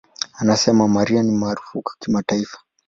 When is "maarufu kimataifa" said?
1.31-2.59